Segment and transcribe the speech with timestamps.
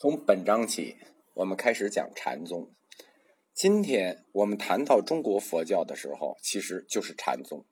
[0.00, 0.96] 从本章起，
[1.34, 2.72] 我们开始讲禅宗。
[3.52, 7.66] 今天我们谈到中国佛教的时候，其实就是禅宗。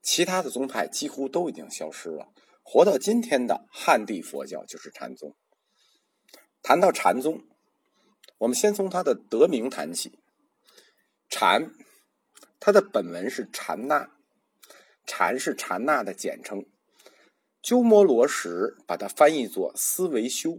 [0.00, 5.36] 其他的宗派几乎都已经消失了，活到今天的汉地佛教就是禅宗。
[6.62, 7.42] 谈到禅宗，
[8.38, 10.20] 我们先从它的得名谈起。
[11.28, 11.74] 禅，
[12.58, 14.10] 它的本文是禅那，
[15.04, 16.64] 禅是禅那的简称。
[17.60, 20.56] 鸠摩罗什把它翻译作思维修。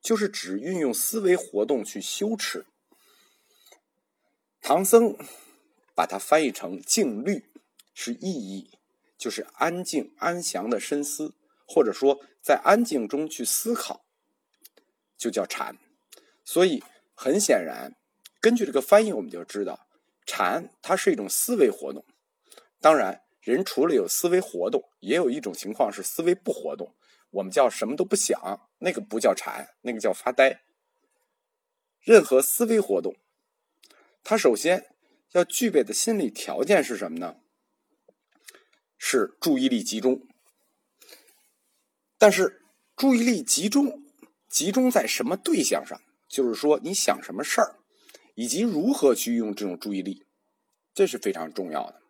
[0.00, 2.66] 就是指运用思维活动去修持。
[4.60, 5.16] 唐僧
[5.94, 7.50] 把它翻译成静虑，
[7.94, 8.78] 是意义，
[9.16, 11.34] 就是安静安详的深思，
[11.66, 14.04] 或者说在安静中去思考，
[15.16, 15.78] 就叫禅。
[16.44, 16.82] 所以
[17.14, 17.96] 很显然，
[18.40, 19.86] 根据这个翻译，我们就知道
[20.26, 22.04] 禅它是一种思维活动。
[22.80, 26.94] 当然，人除了有思维活动，也有一种情况是思维不活动。
[27.30, 30.62] 我们叫什么都不想，那个不叫禅，那个叫发呆。
[32.00, 33.16] 任何思维活动，
[34.24, 34.94] 它首先
[35.32, 37.36] 要具备的心理条件是什么呢？
[38.98, 40.26] 是注意力集中。
[42.18, 42.62] 但是
[42.96, 44.02] 注意力集中，
[44.48, 46.00] 集中在什么对象上？
[46.28, 47.78] 就是说你想什么事儿，
[48.34, 50.26] 以及如何去用这种注意力，
[50.94, 52.00] 这是非常重要的。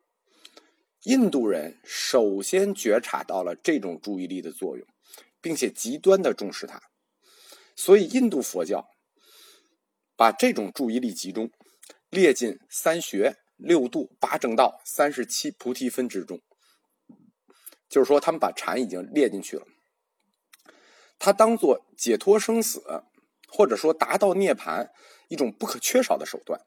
[1.04, 4.86] 印度人首先觉察到了这种注意力的作用。
[5.40, 6.80] 并且极端的重视它，
[7.74, 8.88] 所以印度佛教
[10.16, 11.50] 把这种注意力集中
[12.10, 16.40] 列进三学、六度、八正道、三十七菩提分之中，
[17.88, 19.66] 就是说他们把禅已经列进去了，
[21.18, 22.82] 它当做解脱生死
[23.48, 24.90] 或者说达到涅槃
[25.28, 26.60] 一种不可缺少的手段。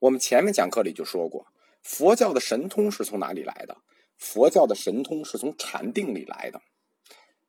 [0.00, 1.46] 我们前面讲课里就说过，
[1.82, 3.76] 佛教的神通是从哪里来的？
[4.18, 6.60] 佛教的神通是从禅定里来的。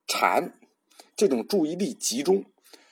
[0.07, 0.57] 禅
[1.15, 2.45] 这种注意力集中，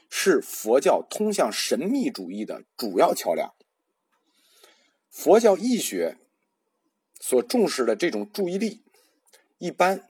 [0.10, 3.54] 是佛教通向神秘主义的主要桥梁。
[5.10, 6.18] 佛教义学
[7.22, 8.84] 所重视的这种注意力，
[9.58, 10.06] 一般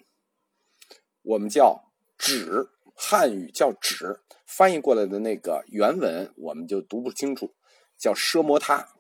[1.22, 7.54] 我们叫“止”，汉语叫“止”，翻译过来的那个原文我们就读不清楚，
[7.98, 8.96] 叫“奢摩他”，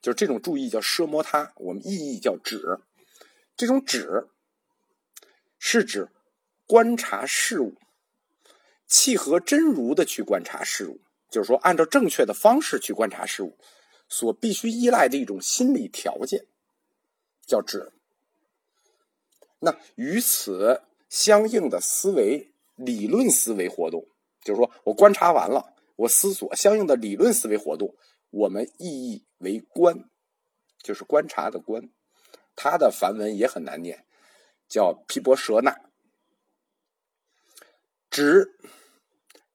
[0.00, 2.78] 就是这种注意叫“奢摩他”，我们意义叫“止”。
[3.56, 4.28] 这种“止”
[5.58, 6.08] 是指。
[6.72, 7.74] 观察事物，
[8.86, 13.58] 契合真如的去观察事物，就是说，按照正确的方式去观察事物，
[14.08, 16.46] 所必须依赖的一种心理条件，
[17.46, 17.92] 叫智。
[19.58, 20.80] 那与此
[21.10, 24.06] 相应的思维理论思维活动，
[24.42, 27.94] 就是说我观察完了，我思索相应的理论思维活动，
[28.30, 30.08] 我们意义为观，
[30.82, 31.90] 就是观察的观。
[32.56, 34.06] 它的梵文也很难念，
[34.66, 35.91] 叫毗婆舍那。
[38.12, 38.54] 直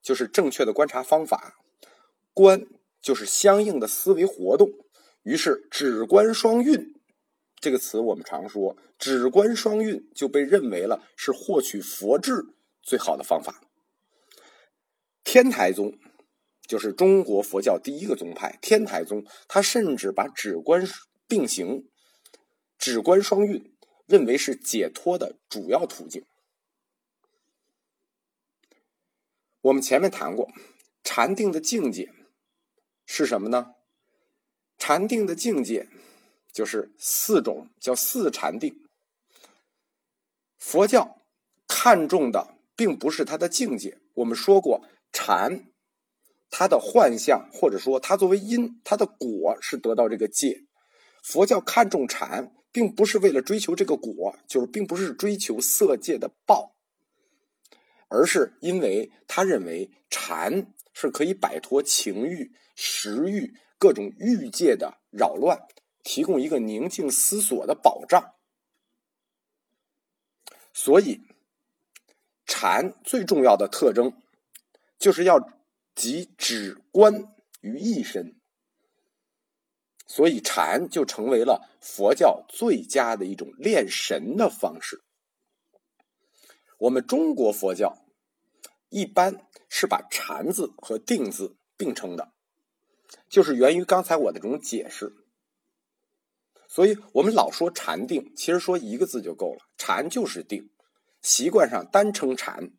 [0.02, 1.60] 就是正确的观察方法，
[2.34, 2.66] 观
[3.00, 4.72] 就是相应的思维活动。
[5.22, 6.96] 于是“止观双运”
[7.62, 12.46] 这个词，我们常说“止观双运”就被认为了是获取佛智
[12.82, 13.62] 最好的方法。
[15.24, 16.00] 天台宗
[16.66, 20.88] 就是中国佛教第一个宗派，天台宗他甚至把止观
[21.28, 21.88] 并行、
[22.80, 23.72] 止观双运
[24.08, 26.26] 认为是解脱的主要途径。
[29.68, 30.48] 我们前面谈过，
[31.04, 32.10] 禅定的境界
[33.06, 33.74] 是什么呢？
[34.78, 35.90] 禅定的境界
[36.54, 38.82] 就是四种，叫四禅定。
[40.58, 41.18] 佛教
[41.68, 44.00] 看重的并不是它的境界。
[44.14, 45.66] 我们说过，禅
[46.50, 50.64] 它的幻象，或者说它作为因，它的果是得到这个界。
[51.22, 56.77] 佛教看重禅，并不是为了追求这个果，就是并不是追求色界的报。
[58.08, 65.60] 而是因为他认为禅是可以摆脱情欲、食欲各种欲界的扰乱，
[66.04, 68.34] 提供一个宁静思索的保障。
[70.74, 71.22] 所以，
[72.46, 74.14] 禅最重要的特征
[75.00, 75.40] 就是要
[75.96, 78.40] 集止观于一身。
[80.06, 85.04] 所以，禅就成为了佛教最佳的一种练神的方式。
[86.78, 88.06] 我们中国佛教
[88.90, 92.32] 一般是把禅字和定字并称的，
[93.30, 95.14] 就是源于刚才我的这种解释。
[96.68, 100.70] 所以我们老说禅定，其实说一个字就够了，禅就是定。
[101.22, 102.72] 习惯上单称禅，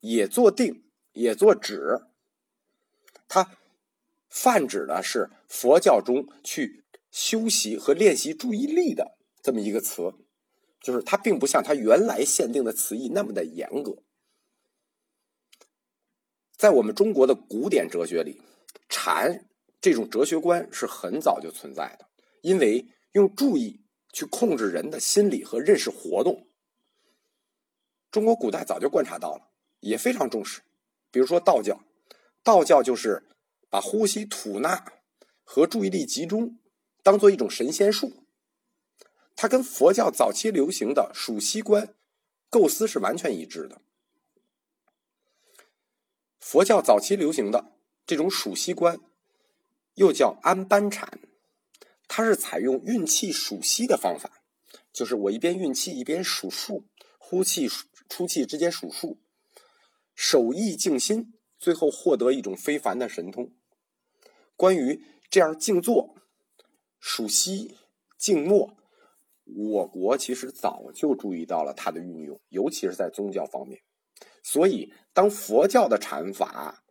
[0.00, 2.00] 也做定，也做止。
[3.28, 3.56] 它
[4.28, 10.12] 泛指的是佛教中去修习和练习注意力的这么一个词。
[10.84, 14.02] 就是它并不像它原来限定的词义那么的严格。
[16.54, 18.42] 在我们中国的古典哲学里，
[18.90, 19.48] 禅
[19.80, 22.06] 这种哲学观是很早就存在的，
[22.42, 23.80] 因为用注意
[24.12, 26.46] 去控制人的心理和认识活动，
[28.10, 29.48] 中国古代早就观察到了，
[29.80, 30.60] 也非常重视。
[31.10, 31.82] 比如说道教，
[32.42, 33.26] 道教就是
[33.70, 34.84] 把呼吸吐纳
[35.42, 36.58] 和注意力集中
[37.02, 38.23] 当做一种神仙术，
[39.36, 41.94] 它跟佛教早期流行的数息观
[42.48, 43.80] 构思是完全一致的。
[46.38, 47.72] 佛教早期流行的
[48.06, 49.00] 这种数息观，
[49.94, 51.18] 又叫安般禅，
[52.06, 54.42] 它是采用运气数息的方法，
[54.92, 56.84] 就是我一边运气一边数数，
[57.18, 57.68] 呼气
[58.08, 59.18] 出气之间数数，
[60.14, 63.52] 守意静心，最后获得一种非凡的神通。
[64.54, 66.14] 关于这样静坐、
[67.00, 67.78] 数息、
[68.16, 68.76] 静默，
[69.44, 73.80] 我国其实早就注意到了它的运用，尤其是在宗教方面。
[74.42, 76.82] 所以，当佛教的禅法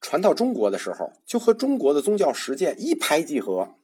[0.00, 3.78] 传到中国的时候，就和中国的宗教实践一拍即合，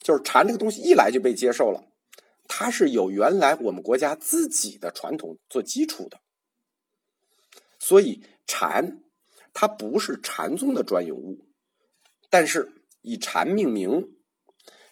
[0.00, 1.84] 就是禅这个东西一来就被接受了。
[2.46, 6.20] 它是有原来我们国家自己的传统做基础的，
[7.78, 9.02] 所以禅
[9.52, 11.46] 它不是禅宗的专有物，
[12.28, 12.70] 但是
[13.00, 14.16] 以禅命名，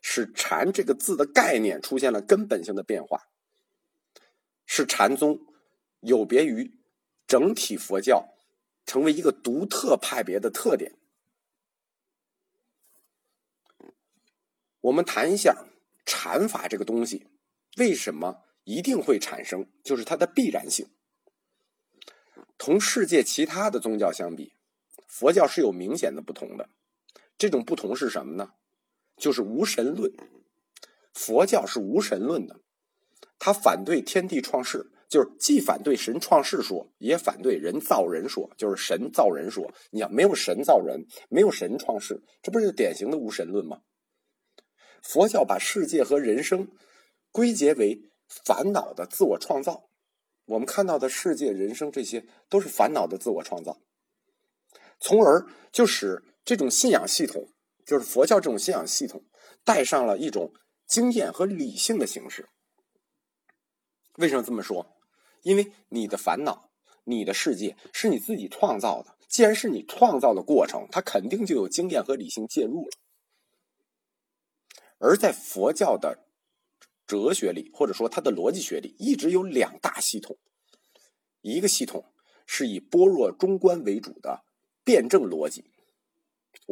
[0.03, 3.29] 使禅这个字的概念出现了根本性的变化，
[4.67, 5.41] 是禅宗
[6.01, 6.79] 有别于。
[7.25, 8.29] 整体佛教
[8.85, 10.99] 成为一个独特派别的特点。
[14.83, 15.65] 我们谈一下
[16.05, 17.27] 禅法这个东西，
[17.79, 19.67] 为什么一定会产生？
[19.83, 20.91] 就是它的必然性。
[22.59, 24.53] 同世界其他的宗教相比，
[25.07, 26.69] 佛教是有明显的不同的。
[27.39, 28.53] 这种不同是什么呢？
[29.23, 30.13] 就是无神论。
[31.15, 32.59] 佛教是无神论的，
[33.39, 34.91] 它反对天地创世。
[35.09, 39.71] 就是既反对神创世说，也反对人造人说，就是神造人说。
[39.91, 43.83] 你想，没有神造人，没有神创世，这不是典型的无神论吗？
[45.03, 46.67] 佛教把世界和人生
[47.31, 49.89] 归结为烦恼的自我创造。
[50.47, 53.79] 我们看到的世界、人生这些都是烦恼的自我创造，
[54.99, 57.49] 从而就使这种信仰系统，
[57.87, 59.25] 就是佛教这种信仰系统，
[59.65, 60.53] 带上了一种
[60.87, 62.49] 经验和理性的形式。
[64.17, 64.97] 为什么这么说？
[65.43, 66.71] 因为你的烦恼、
[67.05, 72.91] 你的世界是你自己创造的，既然是你创造的过程，它肯定就有经验和理性介入了。
[74.99, 76.27] 而在佛教的
[77.09, 80.39] 哲学里，或者说它的逻辑学里，一直有两大系统，
[81.41, 82.05] 一个系统
[82.47, 84.45] 是以般若中观为主的
[84.85, 85.72] 辩证逻辑，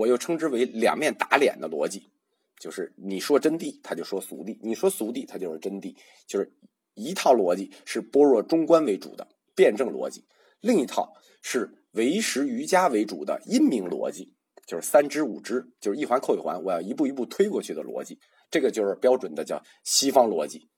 [0.00, 2.10] 我又称之为两面打脸的逻辑，
[2.58, 5.94] 就是你说真谛，他就说俗谛；你说俗谛，他就是真谛，
[6.26, 6.52] 就是。
[6.94, 10.26] 一套逻辑是般若中观为主的辩证逻辑，
[10.60, 14.34] 另一套是唯识瑜伽为主的因明逻辑，
[14.66, 18.18] 就是三支五支，就是一环扣一环，我要一步一步推过去的逻辑。
[18.50, 20.68] 这个就是标准的叫西方逻辑。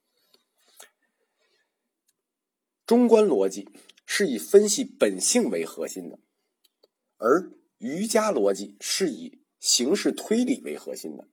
[2.87, 3.69] 中观逻辑
[4.07, 6.21] 是以分析本性为核心的，
[7.17, 7.51] 而
[7.83, 11.27] 瑜伽逻辑是以形式推理为核心的。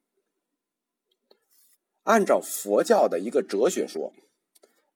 [2.04, 4.14] 按照佛教的一个哲学说。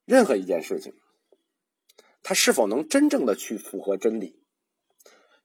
[0.06, 0.94] 任何一件事情，
[2.22, 4.44] 它是否能真正的去符合真理，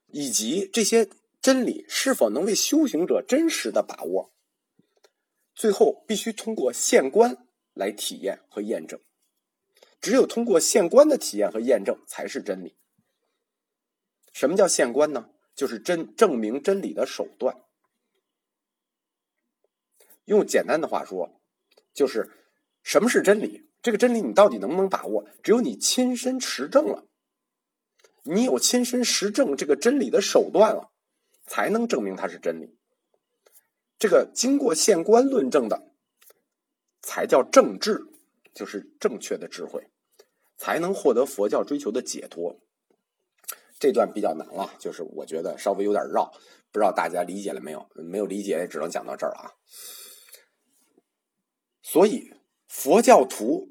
[0.08, 1.08] 以及这些
[1.40, 4.32] 真理是否能为修行者真实的把握，
[5.54, 8.98] 最后必须通过现观来体验和验证。
[10.00, 12.76] 只有通过现观的体验和验证，才是真理。
[14.32, 15.30] 什么叫现观呢？
[15.58, 17.64] 就是真证明真理的手段。
[20.24, 21.40] 用简单的话说，
[21.92, 22.30] 就是
[22.84, 23.68] 什么是真理？
[23.82, 25.26] 这个真理你到底能不能把握？
[25.42, 27.08] 只有你亲身实证了，
[28.22, 30.92] 你有亲身实证这个真理的手段了，
[31.44, 32.78] 才能证明它是真理。
[33.98, 35.90] 这个经过现观论证的，
[37.02, 38.06] 才叫正智，
[38.54, 39.90] 就是正确的智慧，
[40.56, 42.60] 才能获得佛教追求的解脱。
[43.78, 46.32] 这段比较难了，就是我觉得稍微有点绕，
[46.72, 47.86] 不知道大家理解了没有？
[47.94, 49.52] 没有理解也，只能讲到这儿啊。
[51.82, 52.32] 所以。
[52.70, 53.70] 佛教徒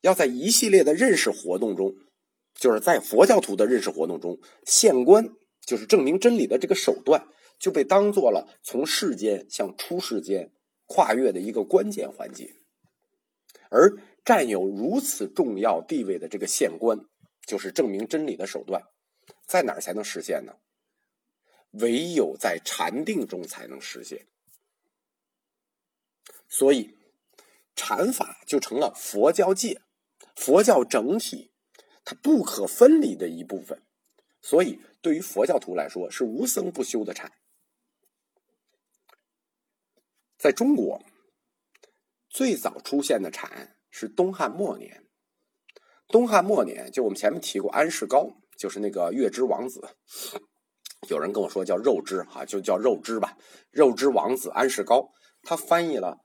[0.00, 1.96] 要在一系列的认识活动中，
[2.54, 5.28] 就是在佛教徒的认识活动中，现观
[5.60, 7.26] 就是证明真理的这个手段，
[7.58, 10.52] 就被当做了从世间向出世间
[10.86, 12.54] 跨越的一个关键环节。
[13.68, 17.00] 而占有如此重要地位的这个现观，
[17.44, 18.84] 就是证明真理的手段，
[19.46, 20.56] 在哪儿才能实现呢？
[21.70, 24.26] 唯有在禅定中才能实现。
[26.48, 26.96] 所以。
[27.76, 29.82] 禅法就成了佛教界、
[30.36, 31.50] 佛教整体
[32.04, 33.82] 它不可分离的一部分，
[34.40, 37.32] 所以对于佛教徒来说是无僧不修的禅。
[40.38, 41.04] 在中国，
[42.28, 45.04] 最早出现的禅是东汉末年。
[46.06, 49.86] 东汉末年，就我们前面提过，安世高就是那个月之王子。
[51.10, 53.36] 有人跟我说叫肉之哈，就叫肉之吧。
[53.70, 55.10] 肉之王子安世高，
[55.42, 56.24] 他翻译了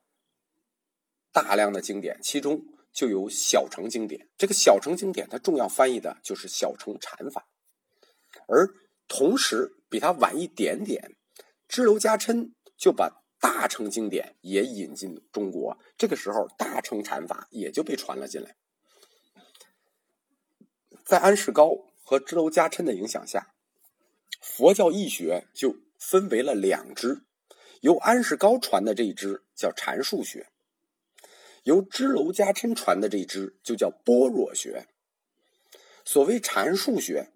[1.33, 2.61] 大量的经典，其中
[2.93, 4.29] 就有小乘经典。
[4.37, 7.45] 这个小乘经典，它重要翻译的就是小乘禅法。
[8.47, 8.69] 而
[9.09, 11.17] 同时比他晚一点点，
[11.67, 15.77] 支娄迦琛就把大乘经典也引进中国。
[15.97, 18.55] 这个时候，大乘禅法也就被传了进来。
[21.03, 21.71] 在安世高
[22.09, 23.53] 和支娄迦琛的影响下。
[24.41, 27.21] 佛教义学就分为了两支，
[27.81, 30.47] 由安世高传的这一支叫禅术学，
[31.65, 34.87] 由支娄迦琛传的这一支就叫般若学。
[36.03, 37.31] 所谓禅术学，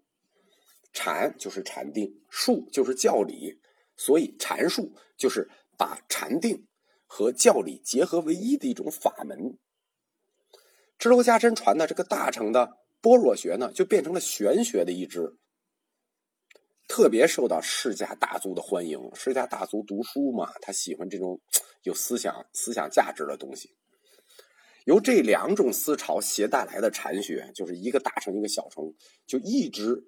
[0.91, 3.61] 禅就是禅定，术就是教理，
[3.95, 6.65] 所以禅术就是把禅定
[7.05, 9.55] 和教理结合为一的一种法门。
[10.97, 15.35] 支娄迦琛传的这个大乘的般若学呢，就变成了玄学的一支。
[16.87, 18.97] 特别受到世家大族的欢迎。
[19.13, 21.37] 世家大族读书嘛，他喜欢这种
[21.81, 23.75] 有思想、思想价值的东西。
[24.85, 28.93] 由这两种思潮携带来的禅学，就是一个大乘，一个小乘，
[29.27, 30.01] 就一直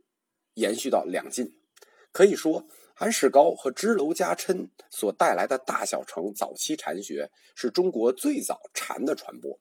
[0.54, 1.54] 延续到两晋。
[2.14, 9.60] 可以说，安世高和支娄迦琛所带来的大小乘早期禅学，是中国最早禅的传播。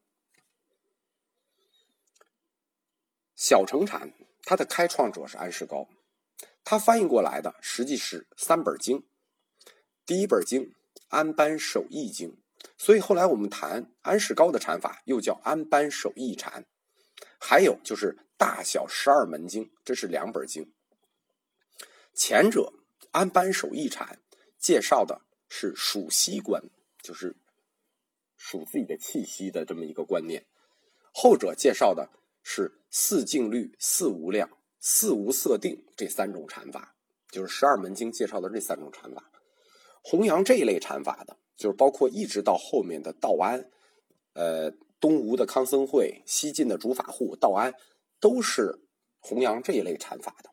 [3.35, 4.13] 小乘禅，
[4.43, 5.89] 它的开创者是安世高。
[6.63, 9.07] 他翻译过来的实际是三本经，
[10.07, 10.63] 第一本经
[11.09, 12.31] 《安般守义经》，
[12.79, 16.65] 所以后来我们谈安世高的禅法又叫安般守义禅。
[17.39, 20.73] 还有就是《大小十二门经》，这是两本经。
[22.15, 22.73] 前者
[23.11, 24.21] 安般守义禅
[24.59, 26.63] 介绍的是数息观，
[27.03, 27.37] 就是
[28.39, 30.45] 数自己的气息的这么一个观念；
[31.13, 32.09] 后者介绍的
[32.45, 34.49] 是四静虑、四无量。
[34.87, 36.95] 四无色定这三种禅法，
[37.33, 39.33] 就是十二门经介绍的这三种禅法。
[40.03, 43.71] 弘扬这一类禅法的，就是包括一直到后面的道安，
[44.35, 44.71] 呃，
[45.01, 47.75] 东吴的康僧会，西晋的主法护道安，
[48.21, 48.79] 都是
[49.21, 50.51] 弘扬这一类禅法的。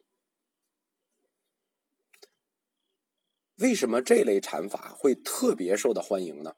[3.57, 6.55] 为什么这类禅法会特别受到欢迎呢？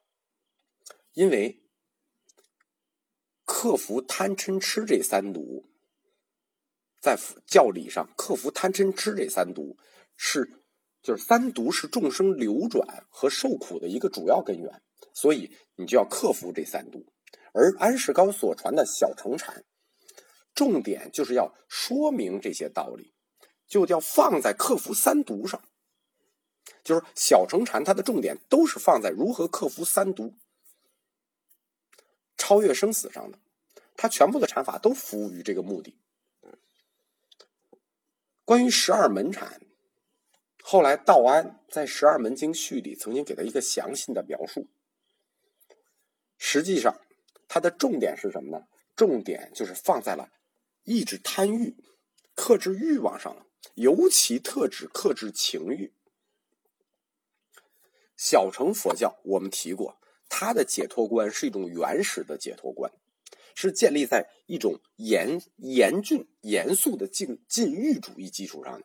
[1.14, 1.63] 因为
[3.44, 5.64] 克服贪嗔痴这三毒。
[7.00, 9.76] 在教理上克服贪嗔痴这三毒，
[10.16, 10.50] 是
[11.02, 14.82] 就是三毒是众生流转和受苦的一个主要根源，
[15.12, 17.04] 所以你就要克服这三毒。
[17.52, 19.64] 而安世高所传的小乘禅，
[20.54, 23.12] 重点就是要说明这些道理，
[23.66, 25.62] 就要放在克服三毒上。
[26.82, 30.34] 就是小乘禅，它的重点都是放在如何克服三毒、
[32.44, 33.38] 超越生死上的，
[33.96, 35.96] 他全部的禅法都服务于这个目的。
[38.44, 39.62] 关于十二门禅，
[40.62, 44.68] 后来道安在《十二门经序》里曾经给他一个详细的描述。
[46.36, 47.00] 实际上，
[47.48, 48.66] 它的重点是什么呢？
[48.94, 50.28] 重点就是放在了
[50.82, 51.74] 抑制贪欲、
[52.34, 53.46] 克制欲望上了，
[53.76, 55.94] 尤其特指克制情欲。
[58.18, 62.92] 小乘佛教我们提过，他的解脱观是一种原始的解脱观。
[63.56, 68.84] 是建立在一种严严峻、严肃的禁禁欲主义基础上的，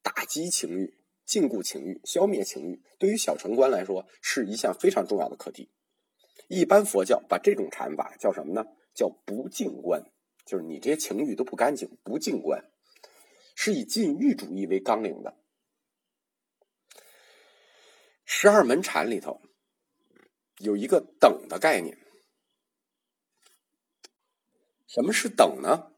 [0.00, 0.96] 打击情欲、
[1.26, 5.68] 禁锢情欲、消灭情欲，对于小乘观来说是一项非常重要的课题。
[6.48, 8.64] 一般佛教把这种禅法叫什么呢？
[8.94, 10.02] 叫不净观，
[10.46, 12.64] 就是你这些情欲都不干净，不净观，
[13.54, 15.36] 是以禁欲主义为纲领的。
[18.24, 19.42] 十二门禅里头
[20.58, 21.98] 有一个等的概念。
[24.86, 25.92] 什么是等呢？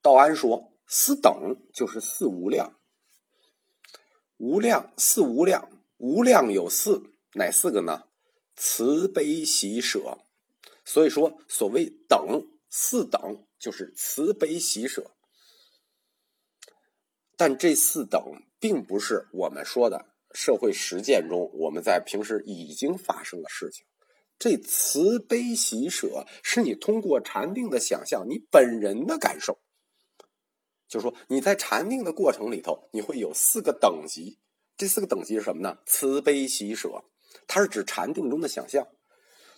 [0.00, 2.78] 道安说：“思等就是四无量，
[4.36, 8.08] 无量四无量，无量有四，哪四个呢？
[8.54, 10.18] 慈悲喜舍。
[10.84, 15.10] 所以说，所谓等四等，就是慈悲喜舍。
[17.36, 18.20] 但这四等
[18.58, 20.06] 并不是我们说的
[20.40, 23.84] 社会实践中我们在平时已经发生的事情。”
[24.38, 29.58] 这慈悲喜舍是你通过禅定的想象，你本人的感受。
[30.86, 34.38] 就是说你在禅定的过程里头，你会有四个等级。
[34.76, 35.78] 这四个等级是什么呢？
[35.86, 37.02] 慈悲喜舍，
[37.48, 38.86] 它是指禅定中的想象，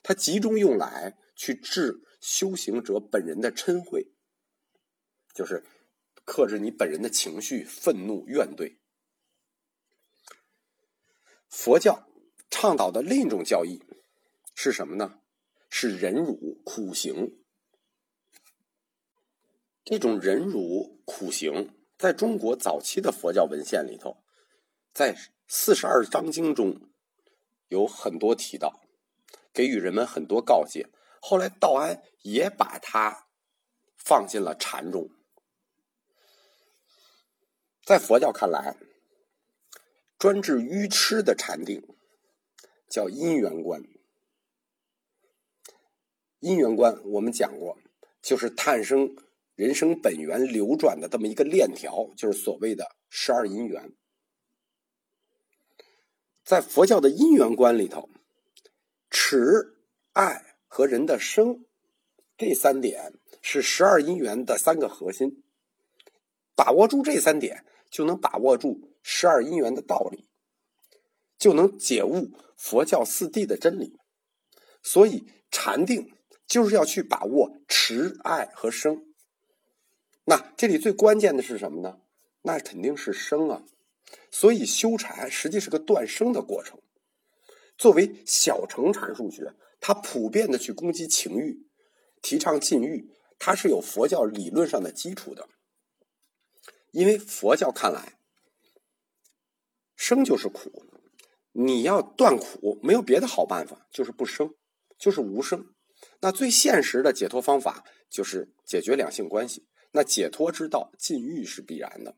[0.02, 4.02] 它集中用来去治修行者本人的嗔恚，
[5.34, 5.62] 就是
[6.24, 8.79] 克制你本人的情绪、愤怒、怨怼。
[11.50, 12.08] 佛教
[12.48, 13.82] 倡导的另一种教义
[14.54, 15.20] 是什么呢？
[15.68, 17.36] 是忍辱苦行。
[19.84, 24.22] 这种忍辱苦行，在中国早期的佛教文献里头，
[24.94, 25.16] 在
[25.48, 26.88] 四十二章经中
[27.68, 28.80] 有很多提到，
[29.52, 30.88] 给予人们很多告诫。
[31.20, 33.26] 后来道安也把它
[33.96, 35.10] 放进了禅中。
[37.84, 38.76] 在佛教看来，
[40.20, 41.82] 专治愚痴的禅定
[42.90, 43.82] 叫因缘观。
[46.38, 47.76] 因缘观我们讲过，
[48.22, 49.16] 就是探生。
[49.56, 53.92] 人生本源流转的这么一个链条，就是所谓的十二因缘。
[56.42, 58.08] 在佛教的因缘观里头，
[59.10, 59.76] 持、
[60.14, 61.66] 爱和人的生
[62.38, 63.12] 这三点
[63.42, 65.42] 是十二因缘的三个核心。
[66.54, 70.28] 把握住这三点，就能把握住十二因缘的道理，
[71.38, 73.98] 就能解悟佛教四谛的真理。
[74.82, 76.12] 所以，禅定
[76.46, 79.04] 就是要去把握持、爱和生。
[80.24, 81.98] 那这里最关键的是什么呢？
[82.42, 83.64] 那肯定是生啊！
[84.30, 86.80] 所以修禅实际是个断生的过程。
[87.76, 91.66] 作为小乘禅术学，它普遍的去攻击情欲，
[92.22, 95.48] 提倡禁欲，它是有佛教理论上的基础的。
[96.92, 98.18] 因为佛教看来，
[99.96, 100.84] 生就是苦，
[101.52, 104.54] 你要断苦，没有别的好办法，就是不生，
[104.98, 105.74] 就是无生。
[106.20, 109.66] 那最现实的解脱方法，就是解决两性关系。
[109.92, 112.16] 那解脱之道，禁欲是必然的。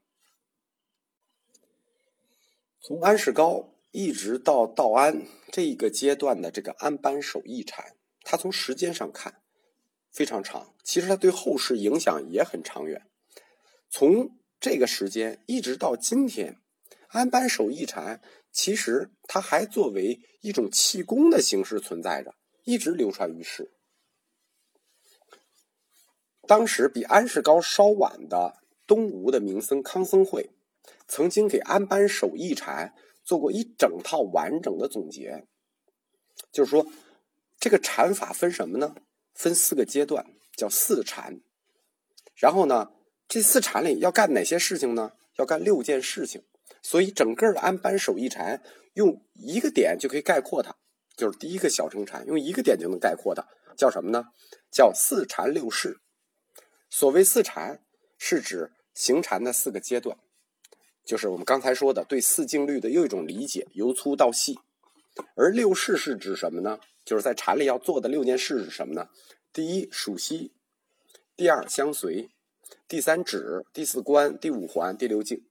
[2.81, 9.43] 从安世高一直到道安这一个阶段的这个安般守义禅，它从时间上看
[10.11, 13.07] 非常长，其实它对后世影响也很长远。
[13.89, 16.61] 从这个时间一直到今天，
[17.09, 23.73] 安般守义禅其实它还作为一种气功的形式存在着，一直流传于世。
[26.47, 30.51] 当时比安世高稍晚的东吴的名僧康僧会，
[31.09, 32.95] 曾经给安般守义禅
[33.25, 35.45] 做过一整套完整的总结。
[36.53, 36.87] 就是说，
[37.59, 38.95] 这个禅法分什么呢？
[39.35, 40.25] 分四个阶段，
[40.57, 41.41] 叫四禅。
[42.37, 42.93] 然后呢，
[43.33, 45.13] 这四禅里要干哪些事情呢？
[45.37, 46.45] 要干六件事情。
[46.83, 50.77] 所以，整个的安般守义禅用一个点就可以概括它，
[51.17, 53.43] 就是第一个小乘禅，用一个点就能概括它，
[53.75, 54.25] 叫什么呢？
[54.71, 55.99] 叫四禅六事。
[56.91, 57.83] 所谓四禅，
[58.19, 60.19] 是指行禅的四个阶段，
[61.03, 64.59] 就是我们刚才说的对四境律的又一种理解，由粗到细。
[65.37, 66.79] 而六事是指什么呢？
[67.03, 69.09] 就是在禅里要做的六件事是什么呢？
[69.55, 70.53] 第一，数息；
[71.35, 72.29] 第二，相随；
[72.89, 75.47] 第三，指；第四，观；第五，环；第六，境。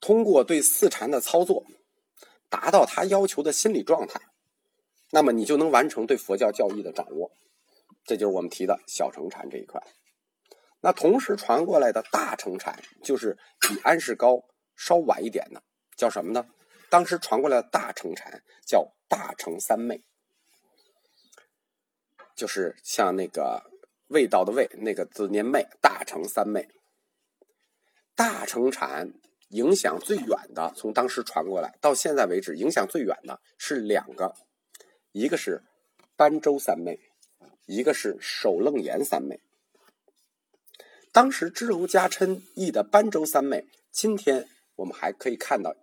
[0.00, 1.64] 通过对四禅的操作，
[2.48, 4.20] 达到他要求的心理状态，
[5.10, 7.32] 那么你就能完成对佛教教义的掌握。
[8.04, 9.82] 这就是我们提的小乘禅这一块。
[10.80, 14.44] 那同时传过来的大乘禅，就是比安世高
[14.76, 15.62] 稍晚一点的，
[15.96, 16.46] 叫什么呢？
[16.88, 20.04] 当时传过来的大乘禅叫大乘三昧，
[22.36, 23.64] 就是像那个
[24.08, 26.68] 味道的味那个字念昧，大乘三昧。
[28.14, 29.12] 大乘禅
[29.48, 34.34] 影响最远的，从当时传过来到现在为止，影响最远的是两个，
[35.12, 35.62] 一个是
[36.16, 36.98] 般舟三昧。
[37.68, 39.40] 一个是首楞严三昧，
[41.10, 45.74] 当时支娄迦琛译的般舟三昧，今天我们还可以看到，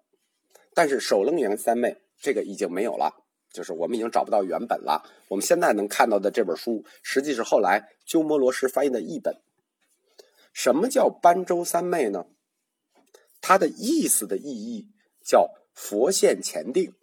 [0.73, 3.22] 但是首楞严三昧这个已经没有了，
[3.53, 5.09] 就是我们已经找不到原本了。
[5.29, 9.39] 我们现在能看到的这本书，实际是后来鸠摩罗什翻译的译本。
[10.51, 12.25] 什么叫般舟三昧呢？
[13.39, 14.89] 它的意思的意义
[15.23, 16.93] 叫佛现前定，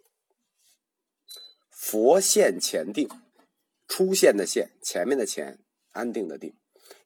[1.69, 3.09] 佛现前定。
[3.87, 5.59] 出现的现，前面的前，
[5.91, 6.55] 安定的定，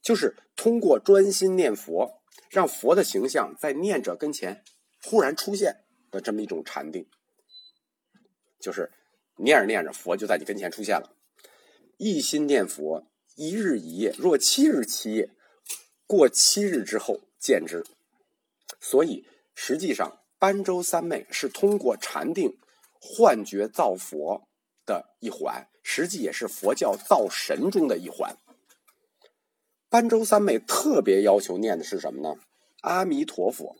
[0.04, 4.64] 就是通过专心念佛，让佛的形象在念者跟前
[5.02, 7.10] 忽然出现的这么一种禅定。
[8.60, 8.92] 就是
[9.38, 11.16] 念着念着，佛就在你跟前出现了。
[11.98, 15.30] 一心念佛，一日一夜，若七日七夜，
[16.08, 17.86] 过七日之后见之。
[18.80, 22.58] 所以实际上，般舟三昧是通过禅定
[23.00, 24.48] 幻觉造佛
[24.86, 25.68] 的一环。
[25.88, 28.36] 实际也是佛教造神中的一环。
[29.88, 32.42] 般舟三昧特别要求念的是什么呢？
[32.82, 33.78] 阿弥陀佛。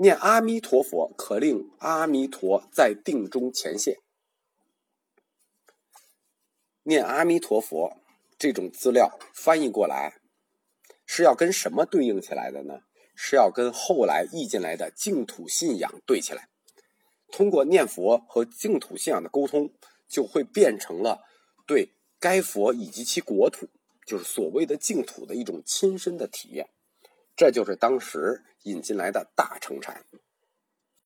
[0.00, 3.98] 念阿弥陀佛，可令阿弥陀在定中前现。
[6.84, 7.96] 念阿弥陀佛
[8.38, 10.20] 这种资料翻译过来，
[11.04, 12.82] 是要跟什么对应起来的呢？
[13.16, 16.48] 是要跟后来译进来的净土信仰对起来。
[17.32, 19.72] 通过念佛和净土信仰的沟通，
[20.06, 21.24] 就会变成了
[21.66, 23.68] 对该佛以及其国土，
[24.06, 26.70] 就是所谓的净土的一种亲身的体验。
[27.38, 30.04] 这就是当时引进来的大乘禅。